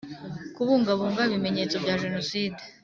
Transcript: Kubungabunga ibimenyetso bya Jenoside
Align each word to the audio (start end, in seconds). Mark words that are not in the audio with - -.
Kubungabunga 0.55 1.21
ibimenyetso 1.27 1.75
bya 1.83 1.95
Jenoside 2.01 2.61